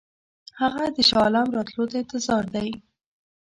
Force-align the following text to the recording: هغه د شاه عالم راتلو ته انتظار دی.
هغه 0.59 0.83
د 0.95 0.97
شاه 1.09 1.23
عالم 1.25 1.47
راتلو 1.57 1.83
ته 1.91 1.95
انتظار 2.03 2.43
دی. 2.55 2.69